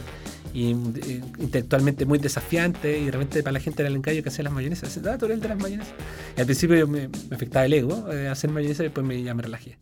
eh, 0.54 1.22
intelectualmente 1.40 2.06
muy 2.06 2.20
desafiantes 2.20 3.02
y 3.02 3.06
de 3.06 3.12
repente 3.12 3.44
para 3.44 3.54
la 3.54 3.60
gente 3.60 3.82
era 3.82 3.90
el 3.90 3.96
encayo 3.96 4.22
que 4.24 4.30
hacía 4.30 4.44
las 4.44 4.54
mayonesas. 4.54 4.98
Ah, 5.06 5.18
tú 5.18 5.26
eres 5.26 5.36
el 5.36 5.42
de 5.42 5.50
las 5.50 5.58
mayonesas. 5.58 5.94
Y 6.38 6.40
al 6.40 6.46
principio 6.46 6.88
me, 6.88 7.08
me 7.08 7.36
afectaba 7.36 7.66
el 7.66 7.74
ego 7.74 8.12
eh, 8.12 8.28
hacer 8.28 8.50
mayonesa 8.50 8.84
y 8.84 8.88
después 8.88 9.06
me, 9.06 9.22
ya 9.22 9.34
me 9.34 9.44
relajé. 9.44 9.78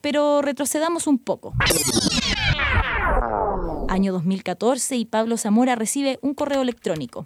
Pero 0.00 0.42
retrocedamos 0.42 1.06
un 1.06 1.18
poco. 1.18 1.54
Año 3.88 4.12
2014 4.12 4.96
y 4.96 5.04
Pablo 5.04 5.36
Zamora 5.36 5.74
recibe 5.74 6.18
un 6.22 6.34
correo 6.34 6.62
electrónico. 6.62 7.24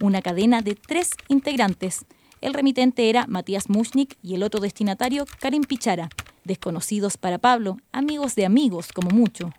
Una 0.00 0.22
cadena 0.22 0.60
de 0.60 0.74
tres 0.74 1.10
integrantes 1.28 2.04
el 2.44 2.52
remitente 2.52 3.08
era 3.08 3.26
Matías 3.26 3.70
Mushnik 3.70 4.18
y 4.22 4.34
el 4.34 4.42
otro 4.42 4.60
destinatario 4.60 5.24
Karim 5.40 5.62
Pichara, 5.62 6.10
desconocidos 6.44 7.16
para 7.16 7.38
Pablo, 7.38 7.78
amigos 7.90 8.34
de 8.34 8.44
amigos 8.44 8.92
como 8.92 9.08
mucho. 9.08 9.50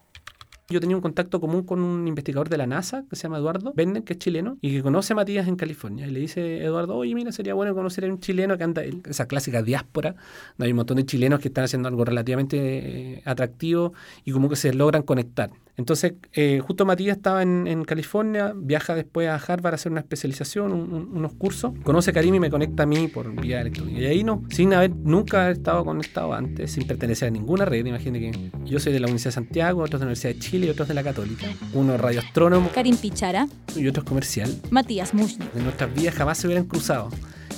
Yo 0.68 0.80
tenía 0.80 0.96
un 0.96 1.02
contacto 1.02 1.40
común 1.40 1.64
con 1.64 1.82
un 1.82 2.08
investigador 2.08 2.50
de 2.50 2.58
la 2.58 2.66
NASA 2.66 3.06
que 3.08 3.16
se 3.16 3.24
llama 3.24 3.38
Eduardo 3.38 3.72
Bender, 3.76 4.04
que 4.04 4.14
es 4.14 4.20
chileno, 4.20 4.58
y 4.62 4.72
que 4.72 4.82
conoce 4.82 5.14
a 5.14 5.16
Matías 5.16 5.48
en 5.48 5.56
California. 5.56 6.08
Y 6.08 6.12
le 6.12 6.20
dice 6.20 6.64
Eduardo, 6.64 6.96
oye, 6.96 7.14
mira, 7.14 7.32
sería 7.32 7.54
bueno 7.54 7.76
conocer 7.76 8.06
a 8.06 8.08
un 8.08 8.20
chileno 8.20 8.58
que 8.58 8.64
anda, 8.64 8.84
esa 8.84 9.28
clásica 9.28 9.62
diáspora, 9.62 10.16
hay 10.58 10.72
un 10.72 10.78
montón 10.78 10.98
de 10.98 11.06
chilenos 11.06 11.40
que 11.40 11.50
están 11.50 11.66
haciendo 11.66 11.88
algo 11.88 12.04
relativamente 12.04 12.58
eh, 12.58 13.22
atractivo 13.26 13.94
y 14.24 14.32
como 14.32 14.50
que 14.50 14.56
se 14.56 14.74
logran 14.74 15.04
conectar. 15.04 15.52
Entonces, 15.78 16.14
eh, 16.34 16.62
justo 16.66 16.86
Matías 16.86 17.18
estaba 17.18 17.42
en, 17.42 17.84
California, 17.86 18.54
viaja 18.56 18.96
después 18.96 19.28
a 19.28 19.36
Harvard 19.36 19.74
a 19.74 19.76
hacer 19.76 19.92
una 19.92 20.02
especialización, 20.02 20.72
unos 20.72 21.34
cursos, 21.34 21.74
conoce 21.84 22.12
a 22.12 22.14
Karim 22.14 22.36
y 22.36 22.40
me 22.40 22.50
conecta 22.50 22.84
a 22.84 22.86
mí 22.86 23.08
por 23.08 23.34
vía 23.40 23.62
electrónica. 23.62 24.00
Y 24.00 24.06
ahí 24.06 24.24
no, 24.24 24.44
sin 24.50 24.74
haber 24.74 24.96
nunca 24.96 25.44
haber 25.44 25.58
estado 25.58 25.84
conectado 25.84 26.34
antes, 26.34 26.72
sin 26.72 26.88
pertenecer 26.88 27.28
a 27.28 27.32
ninguna 27.32 27.66
red. 27.66 27.86
Imagínate 27.86 28.32
que 28.32 28.52
yo 28.64 28.80
soy 28.80 28.94
de 28.94 29.00
la 29.00 29.08
Universidad 29.08 29.32
de 29.32 29.36
Santiago, 29.36 29.82
otros 29.82 30.00
de 30.00 30.06
la 30.06 30.10
Universidad 30.10 30.34
de 30.34 30.40
Chile 30.40 30.68
y 30.68 30.70
otros 30.70 30.88
de 30.88 30.94
la 30.94 31.04
Católica. 31.04 31.48
Uno 31.74 31.98
radioastrónomo. 31.98 32.70
Karim 32.74 32.96
Pichara. 32.96 33.48
Y 33.76 33.88
otro 33.88 34.06
comercial. 34.06 34.50
Matías 34.72 35.14
Mushni. 35.14 35.46
De 35.54 35.62
nuestras 35.62 35.94
vías 35.94 36.16
jamás 36.16 36.38
se 36.38 36.48
hubieran 36.48 36.66
cruzado. 36.66 37.10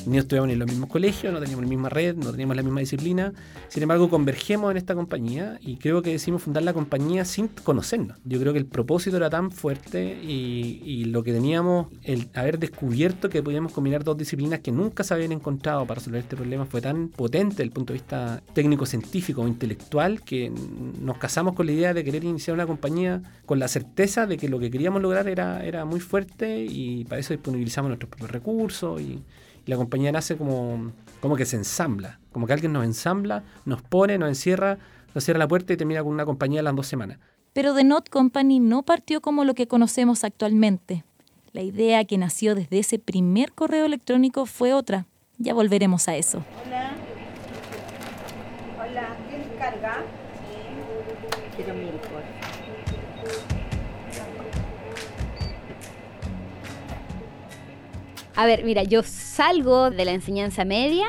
Ni 0.08 0.18
estudiamos 0.18 0.52
en 0.52 0.60
los 0.60 0.68
mismos 0.68 0.90
colegios, 0.90 1.34
no 1.34 1.40
teníamos 1.40 1.66
la 1.66 1.70
misma 1.70 1.90
red, 1.90 2.16
no 2.16 2.32
teníamos 2.32 2.56
la 2.56 2.64
misma 2.64 2.80
disciplina. 2.80 3.34
Sin 3.68 3.84
embargo, 3.84 4.10
convergemos 4.10 4.72
en 4.72 4.78
esta 4.78 4.96
compañía 4.96 5.60
y 5.62 5.78
creo 5.78 6.02
que 6.02 6.12
decidimos 6.12 6.44
fundar 6.44 6.64
la 6.64 6.74
compañía 6.74 7.26
sin 7.26 7.48
conocernos. 7.48 8.18
Yo 8.24 8.40
creo 8.40 8.54
que 8.54 8.60
el 8.60 8.66
propósito 8.66 9.18
era 9.18 9.30
tan 9.30 9.52
fuerte 9.52 10.18
y, 10.22 10.82
y 10.84 11.06
lo 11.06 11.24
que 11.24 11.34
teníamos, 11.34 11.88
el 12.04 12.30
haber 12.34 12.60
descubierto 12.60 13.30
que 13.30 13.44
podíamos 13.44 13.72
combinar 13.72 14.04
dos 14.04 14.18
disciplinas 14.18 14.62
que 14.62 14.72
nunca 14.72 15.04
se 15.04 15.14
habían 15.14 15.32
encontrado 15.32 15.86
para 15.86 16.00
resolver 16.00 16.22
este 16.22 16.36
problema 16.36 16.66
fue 16.66 16.82
tan 16.82 17.10
potente 17.10 17.48
desde 17.58 17.64
el 17.64 17.72
punto 17.72 17.94
de 17.94 18.00
vista 18.00 18.44
técnico-científico 18.54 19.42
o 19.42 19.48
intelectual 19.48 20.22
que 20.22 20.52
nos 21.02 21.18
casamos 21.18 21.54
con 21.54 21.66
la 21.66 21.72
idea 21.72 21.94
de 21.94 22.04
querer 22.04 22.24
iniciar 22.24 22.56
una 22.56 22.68
compañía 22.68 23.22
con 23.46 23.60
la 23.60 23.68
certeza 23.68 24.26
de 24.28 24.38
que 24.38 24.50
lo 24.50 24.60
que 24.60 24.70
queríamos 24.72 25.02
lograr 25.02 25.28
era, 25.28 25.66
era 25.66 25.86
muy 25.86 26.00
fuerte 26.00 26.66
y 26.66 27.06
para 27.06 27.20
eso 27.20 27.34
disponibilizamos 27.34 27.90
nuestros 27.90 28.10
propios 28.10 28.32
recursos 28.32 29.02
y, 29.02 29.22
y 29.68 29.72
la 29.72 29.78
compañía 29.78 30.12
nace 30.12 30.38
como, 30.38 30.94
como 31.20 31.36
que 31.36 31.46
se 31.46 31.58
ensambla, 31.58 32.20
como 32.32 32.48
que 32.48 32.54
alguien 32.54 32.72
nos 32.72 32.86
ensambla, 32.86 33.44
nos 33.66 33.82
pone, 33.82 34.18
nos 34.18 34.30
encierra, 34.30 34.78
nos 35.14 35.24
cierra 35.26 35.40
la 35.40 35.48
puerta 35.48 35.74
y 35.74 35.78
termina 35.78 36.02
con 36.02 36.14
una 36.14 36.26
compañía 36.26 36.62
a 36.62 36.64
las 36.64 36.76
dos 36.76 36.88
semanas. 36.88 37.20
Pero 37.52 37.76
The 37.76 37.84
Not 37.84 38.10
Company 38.10 38.60
no 38.60 38.84
partió 38.84 39.22
como 39.22 39.44
lo 39.44 39.54
que 39.54 39.68
conocemos 39.68 40.24
actualmente. 40.24 41.04
La 41.52 41.62
idea 41.62 42.06
que 42.06 42.18
nació 42.18 42.56
desde 42.56 42.80
ese 42.80 42.98
primer 42.98 43.52
correo 43.52 43.86
electrónico 43.86 44.46
fue 44.46 44.74
otra. 44.74 45.06
Ya 45.38 45.54
volveremos 45.54 46.08
a 46.08 46.16
eso. 46.16 46.44
Hola. 46.66 46.92
Hola, 48.80 49.08
¿quién 49.30 49.44
carga? 49.60 50.04
A 58.38 58.46
ver, 58.46 58.64
mira, 58.64 58.84
yo 58.84 59.02
salgo 59.04 59.90
de 59.90 60.06
la 60.06 60.12
enseñanza 60.12 60.64
media. 60.64 61.08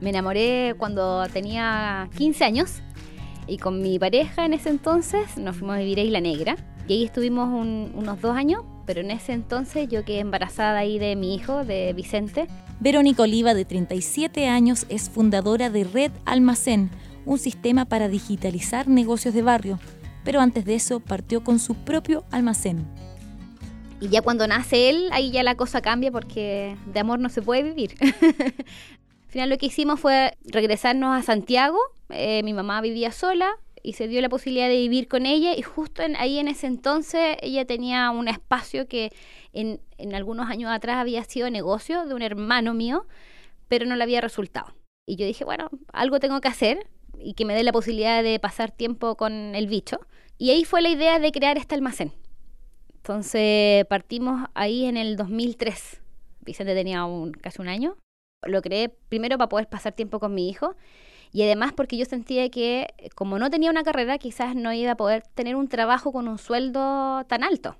Me 0.00 0.08
enamoré 0.08 0.74
cuando 0.78 1.26
tenía 1.28 2.08
15 2.16 2.44
años 2.44 2.80
y 3.46 3.58
con 3.58 3.82
mi 3.82 3.98
pareja 3.98 4.46
en 4.46 4.54
ese 4.54 4.70
entonces 4.70 5.36
nos 5.36 5.56
fuimos 5.56 5.76
a 5.76 5.80
vivir 5.80 5.98
a 5.98 6.02
Isla 6.02 6.20
Negra. 6.22 6.56
Y 6.88 6.94
ahí 6.94 7.04
estuvimos 7.04 7.48
un- 7.48 7.92
unos 7.94 8.20
dos 8.22 8.34
años, 8.36 8.62
pero 8.86 9.02
en 9.02 9.10
ese 9.10 9.32
entonces 9.34 9.86
yo 9.90 10.02
quedé 10.04 10.20
embarazada 10.20 10.78
ahí 10.78 10.98
de 10.98 11.14
mi 11.14 11.34
hijo, 11.34 11.62
de 11.64 11.92
Vicente. 11.92 12.46
Verónica 12.80 13.22
Oliva, 13.22 13.52
de 13.52 13.66
37 13.66 14.48
años, 14.48 14.86
es 14.88 15.10
fundadora 15.10 15.68
de 15.68 15.84
Red 15.84 16.12
Almacén, 16.24 16.90
un 17.26 17.38
sistema 17.38 17.84
para 17.84 18.08
digitalizar 18.08 18.88
negocios 18.88 19.34
de 19.34 19.42
barrio. 19.42 19.78
Pero 20.24 20.40
antes 20.40 20.64
de 20.64 20.74
eso 20.74 21.00
partió 21.00 21.44
con 21.44 21.58
su 21.58 21.74
propio 21.74 22.24
almacén. 22.30 22.86
Y 24.04 24.10
ya 24.10 24.20
cuando 24.20 24.46
nace 24.46 24.90
él, 24.90 25.08
ahí 25.12 25.30
ya 25.30 25.42
la 25.42 25.54
cosa 25.54 25.80
cambia 25.80 26.12
porque 26.12 26.76
de 26.84 27.00
amor 27.00 27.20
no 27.20 27.30
se 27.30 27.40
puede 27.40 27.62
vivir. 27.62 27.94
Al 28.02 29.30
final 29.30 29.48
lo 29.48 29.56
que 29.56 29.64
hicimos 29.64 29.98
fue 29.98 30.36
regresarnos 30.44 31.18
a 31.18 31.22
Santiago. 31.22 31.78
Eh, 32.10 32.42
mi 32.42 32.52
mamá 32.52 32.82
vivía 32.82 33.12
sola 33.12 33.48
y 33.82 33.94
se 33.94 34.06
dio 34.06 34.20
la 34.20 34.28
posibilidad 34.28 34.68
de 34.68 34.76
vivir 34.76 35.08
con 35.08 35.24
ella 35.24 35.56
y 35.56 35.62
justo 35.62 36.02
ahí 36.18 36.38
en 36.38 36.48
ese 36.48 36.66
entonces 36.66 37.38
ella 37.40 37.64
tenía 37.64 38.10
un 38.10 38.28
espacio 38.28 38.88
que 38.88 39.10
en, 39.54 39.80
en 39.96 40.14
algunos 40.14 40.50
años 40.50 40.70
atrás 40.70 40.98
había 40.98 41.24
sido 41.24 41.48
negocio 41.48 42.04
de 42.04 42.12
un 42.12 42.20
hermano 42.20 42.74
mío, 42.74 43.06
pero 43.68 43.86
no 43.86 43.96
le 43.96 44.02
había 44.02 44.20
resultado. 44.20 44.74
Y 45.06 45.16
yo 45.16 45.24
dije, 45.24 45.46
bueno, 45.46 45.70
algo 45.94 46.20
tengo 46.20 46.42
que 46.42 46.48
hacer 46.48 46.86
y 47.18 47.32
que 47.32 47.46
me 47.46 47.54
dé 47.54 47.62
la 47.62 47.72
posibilidad 47.72 48.22
de 48.22 48.38
pasar 48.38 48.70
tiempo 48.70 49.16
con 49.16 49.54
el 49.54 49.66
bicho. 49.66 49.98
Y 50.36 50.50
ahí 50.50 50.66
fue 50.66 50.82
la 50.82 50.90
idea 50.90 51.18
de 51.18 51.32
crear 51.32 51.56
este 51.56 51.74
almacén. 51.74 52.12
Entonces 53.08 53.84
partimos 53.84 54.48
ahí 54.54 54.86
en 54.86 54.96
el 54.96 55.16
2003. 55.18 56.00
Vicente 56.40 56.74
tenía 56.74 57.04
un, 57.04 57.32
casi 57.32 57.60
un 57.60 57.68
año. 57.68 57.98
Lo 58.46 58.62
creé 58.62 58.88
primero 59.10 59.36
para 59.36 59.50
poder 59.50 59.68
pasar 59.68 59.92
tiempo 59.92 60.18
con 60.18 60.32
mi 60.34 60.48
hijo 60.48 60.74
y 61.30 61.42
además 61.42 61.74
porque 61.74 61.98
yo 61.98 62.06
sentía 62.06 62.48
que 62.48 62.94
eh, 62.96 63.10
como 63.14 63.38
no 63.38 63.50
tenía 63.50 63.70
una 63.70 63.82
carrera 63.82 64.16
quizás 64.16 64.56
no 64.56 64.72
iba 64.72 64.92
a 64.92 64.96
poder 64.96 65.22
tener 65.34 65.54
un 65.54 65.68
trabajo 65.68 66.12
con 66.12 66.28
un 66.28 66.38
sueldo 66.38 67.24
tan 67.26 67.44
alto. 67.44 67.76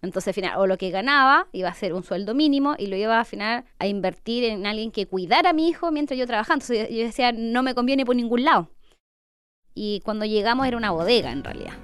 Entonces 0.00 0.28
al 0.28 0.34
final 0.34 0.60
o 0.60 0.68
lo 0.68 0.78
que 0.78 0.90
ganaba 0.90 1.48
iba 1.50 1.68
a 1.68 1.74
ser 1.74 1.92
un 1.92 2.04
sueldo 2.04 2.36
mínimo 2.36 2.76
y 2.78 2.86
lo 2.86 2.94
iba 2.94 3.18
al 3.18 3.26
final 3.26 3.64
a 3.80 3.88
invertir 3.88 4.44
en 4.44 4.64
alguien 4.64 4.92
que 4.92 5.06
cuidara 5.06 5.50
a 5.50 5.54
mi 5.54 5.68
hijo 5.68 5.90
mientras 5.90 6.16
yo 6.16 6.24
trabajaba. 6.28 6.54
Entonces 6.54 6.88
yo- 6.88 7.04
decía 7.04 7.32
no 7.32 7.64
me 7.64 7.74
conviene 7.74 8.04
por 8.06 8.14
ningún 8.14 8.44
lado. 8.44 8.70
Y 9.74 10.02
cuando 10.04 10.24
llegamos 10.24 10.68
era 10.68 10.76
una 10.76 10.92
bodega 10.92 11.32
en 11.32 11.42
realidad. 11.42 11.74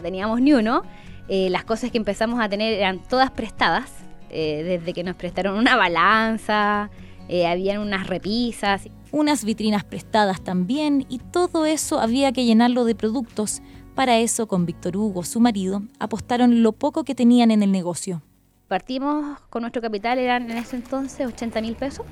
Teníamos 0.00 0.40
ni 0.40 0.54
uno. 0.54 0.82
Eh, 1.28 1.48
las 1.50 1.64
cosas 1.64 1.90
que 1.90 1.98
empezamos 1.98 2.40
a 2.40 2.48
tener 2.48 2.74
eran 2.74 3.02
todas 3.02 3.30
prestadas, 3.30 3.90
eh, 4.30 4.62
desde 4.64 4.92
que 4.92 5.04
nos 5.04 5.16
prestaron 5.16 5.56
una 5.56 5.76
balanza, 5.76 6.90
eh, 7.28 7.46
habían 7.46 7.80
unas 7.80 8.06
repisas. 8.06 8.88
Unas 9.12 9.44
vitrinas 9.44 9.84
prestadas 9.84 10.42
también 10.42 11.06
y 11.08 11.18
todo 11.18 11.66
eso 11.66 12.00
había 12.00 12.32
que 12.32 12.44
llenarlo 12.44 12.84
de 12.84 12.94
productos. 12.94 13.62
Para 13.94 14.18
eso, 14.18 14.48
con 14.48 14.66
Víctor 14.66 14.96
Hugo, 14.96 15.22
su 15.22 15.38
marido, 15.38 15.82
apostaron 16.00 16.62
lo 16.62 16.72
poco 16.72 17.04
que 17.04 17.14
tenían 17.14 17.52
en 17.52 17.62
el 17.62 17.70
negocio. 17.70 18.22
Partimos 18.66 19.38
con 19.50 19.62
nuestro 19.62 19.80
capital, 19.80 20.18
eran 20.18 20.50
en 20.50 20.58
ese 20.58 20.74
entonces 20.76 21.26
80 21.26 21.60
mil 21.60 21.76
pesos. 21.76 22.04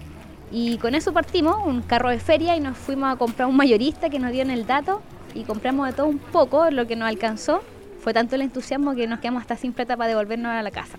Y 0.53 0.77
con 0.79 0.95
eso 0.95 1.13
partimos, 1.13 1.57
un 1.67 1.83
carro 1.83 2.11
de 2.11 2.21
feria, 2.21 2.57
y 2.57 2.61
nos 2.61 2.77
fuimos 2.77 3.13
a 3.13 3.17
comprar 3.17 3.49
un 3.49 3.57
mayorista 3.57 4.11
que 4.11 4.21
nos 4.21 4.31
dieron 4.31 4.53
el 4.53 4.67
dato. 4.67 5.03
Y 5.35 5.43
compramos 5.43 5.89
de 5.89 5.95
todo 5.95 6.07
un 6.07 6.19
poco, 6.19 6.71
lo 6.71 6.87
que 6.87 6.95
nos 6.95 7.09
alcanzó. 7.09 7.63
Fue 8.03 8.13
tanto 8.13 8.35
el 8.35 8.43
entusiasmo 8.43 8.97
que 8.97 9.07
nos 9.07 9.21
quedamos 9.21 9.43
hasta 9.43 9.57
sin 9.57 9.73
plata 9.73 9.97
para 9.97 10.09
devolvernos 10.09 10.51
a 10.51 10.61
la 10.61 10.73
casa. 10.73 10.99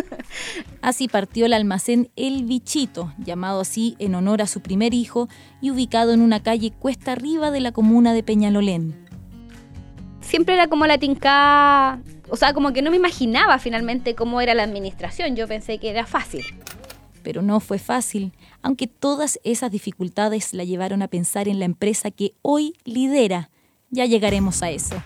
Así 0.82 1.08
partió 1.08 1.46
el 1.46 1.54
almacén 1.54 2.10
El 2.16 2.44
Bichito, 2.44 3.14
llamado 3.16 3.60
así 3.60 3.96
en 3.98 4.14
honor 4.14 4.42
a 4.42 4.46
su 4.46 4.60
primer 4.60 4.92
hijo 4.92 5.28
y 5.62 5.70
ubicado 5.70 6.12
en 6.12 6.20
una 6.20 6.42
calle 6.42 6.70
cuesta 6.70 7.12
arriba 7.12 7.50
de 7.50 7.60
la 7.60 7.72
comuna 7.72 8.12
de 8.12 8.22
Peñalolén. 8.22 9.08
siempre 10.20 10.54
era 10.54 10.68
como 10.68 10.86
la 10.86 10.98
tinca, 10.98 11.98
o 12.28 12.36
sea, 12.36 12.52
como 12.52 12.74
que 12.74 12.82
no 12.82 12.90
me 12.90 12.98
imaginaba 12.98 13.58
finalmente 13.58 14.14
cómo 14.14 14.42
era 14.42 14.52
la 14.52 14.64
administración, 14.64 15.34
yo 15.34 15.48
pensé 15.48 15.78
que 15.78 15.88
era 15.88 16.04
fácil. 16.04 16.44
Pero 17.22 17.40
no 17.40 17.58
fue 17.58 17.78
fácil, 17.78 18.34
aunque 18.60 18.86
todas 18.86 19.40
esas 19.44 19.70
dificultades 19.70 20.52
la 20.52 20.64
llevaron 20.64 21.00
a 21.00 21.08
pensar 21.08 21.48
en 21.48 21.58
la 21.58 21.64
empresa 21.64 22.10
que 22.10 22.34
hoy 22.42 22.74
lidera. 22.84 23.48
Ya 23.90 24.04
llegaremos 24.04 24.62
a 24.62 24.70
eso. 24.70 25.02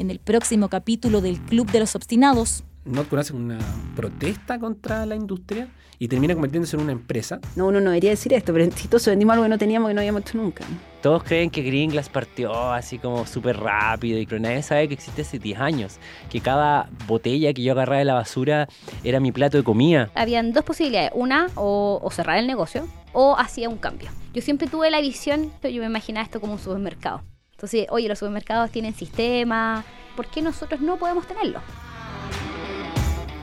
En 0.00 0.10
el 0.10 0.18
próximo 0.18 0.70
capítulo 0.70 1.20
del 1.20 1.38
Club 1.38 1.70
de 1.70 1.80
los 1.80 1.94
Obstinados, 1.94 2.64
Notco 2.86 3.18
hace 3.18 3.34
una 3.34 3.58
protesta 3.94 4.58
contra 4.58 5.04
la 5.04 5.14
industria 5.14 5.68
y 5.98 6.08
termina 6.08 6.32
convirtiéndose 6.32 6.74
en 6.76 6.84
una 6.84 6.92
empresa. 6.92 7.38
No, 7.54 7.66
uno 7.66 7.82
no 7.82 7.90
debería 7.90 8.08
decir 8.08 8.32
esto, 8.32 8.54
pero 8.54 8.64
exitoso 8.64 9.10
vendimos 9.10 9.34
algo 9.34 9.42
que 9.42 9.50
no 9.50 9.58
teníamos 9.58 9.90
que 9.90 9.94
no 9.94 10.00
habíamos 10.00 10.22
hecho 10.22 10.38
nunca. 10.38 10.64
Todos 11.02 11.22
creen 11.22 11.50
que 11.50 11.60
Green 11.60 11.90
Glass 11.90 12.08
partió 12.08 12.72
así 12.72 12.98
como 12.98 13.26
súper 13.26 13.58
rápido 13.58 14.18
y 14.18 14.24
que 14.24 14.40
nadie 14.40 14.62
sabe 14.62 14.88
que 14.88 14.94
existe 14.94 15.20
hace 15.20 15.38
10 15.38 15.60
años. 15.60 15.98
Que 16.30 16.40
cada 16.40 16.88
botella 17.06 17.52
que 17.52 17.62
yo 17.62 17.72
agarraba 17.72 17.98
de 17.98 18.06
la 18.06 18.14
basura 18.14 18.70
era 19.04 19.20
mi 19.20 19.32
plato 19.32 19.58
de 19.58 19.64
comida. 19.64 20.10
Habían 20.14 20.54
dos 20.54 20.64
posibilidades, 20.64 21.10
una 21.14 21.48
o, 21.56 22.00
o 22.02 22.10
cerrar 22.10 22.38
el 22.38 22.46
negocio 22.46 22.88
o 23.12 23.36
hacía 23.38 23.68
un 23.68 23.76
cambio. 23.76 24.08
Yo 24.32 24.40
siempre 24.40 24.66
tuve 24.66 24.90
la 24.90 25.02
visión, 25.02 25.52
yo 25.62 25.80
me 25.82 25.86
imaginaba 25.86 26.24
esto 26.24 26.40
como 26.40 26.54
un 26.54 26.58
supermercado. 26.58 27.20
Entonces, 27.60 27.86
oye, 27.90 28.08
los 28.08 28.18
supermercados 28.18 28.70
tienen 28.70 28.94
sistema, 28.94 29.84
¿por 30.16 30.26
qué 30.28 30.40
nosotros 30.40 30.80
no 30.80 30.96
podemos 30.96 31.26
tenerlo? 31.26 31.60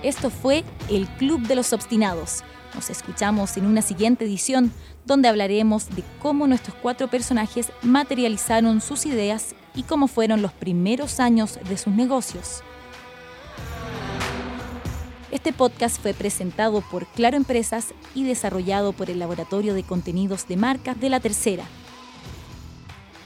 esto 0.02 0.30
fue 0.30 0.64
el 0.90 1.08
Club 1.08 1.48
de 1.48 1.56
los 1.56 1.72
Obstinados. 1.72 2.44
Nos 2.74 2.90
escuchamos 2.90 3.58
en 3.58 3.66
una 3.68 3.84
siguiente 3.84 4.26
edición 4.26 4.72
donde 5.06 5.28
hablaremos 5.28 5.90
de 5.96 6.04
cómo 6.20 6.48
nuestros 6.48 6.76
cuatro 6.82 7.10
personajes 7.10 7.72
materializaron 7.84 8.82
sus 8.82 9.06
ideas 9.06 9.54
y 9.76 9.84
cómo 9.84 10.08
fueron 10.08 10.42
los 10.42 10.54
primeros 10.54 11.20
años 11.20 11.60
de 11.70 11.78
sus 11.78 11.94
negocios. 11.94 12.64
Este 15.30 15.54
podcast 15.54 16.02
fue 16.02 16.14
presentado 16.14 16.82
por 16.90 17.06
Claro 17.06 17.38
Empresas 17.38 17.94
y 18.16 18.24
desarrollado 18.24 18.94
por 18.94 19.12
el 19.12 19.20
Laboratorio 19.20 19.74
de 19.74 19.84
Contenidos 19.84 20.48
de 20.48 20.58
Marcas 20.58 21.00
de 21.00 21.10
la 21.10 21.20
Tercera. 21.20 21.66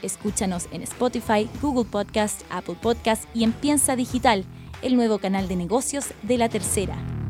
Escúchanos 0.02 0.68
en 0.72 0.82
Spotify, 0.84 1.50
Google 1.62 1.86
Podcast, 1.86 2.42
Apple 2.50 2.78
Podcast 2.82 3.26
y 3.34 3.44
en 3.44 3.54
Piensa 3.54 3.96
Digital, 3.96 4.46
el 4.82 4.96
nuevo 4.96 5.20
canal 5.20 5.48
de 5.48 5.56
negocios 5.56 6.14
de 6.24 6.38
la 6.38 6.50
Tercera. 6.50 7.21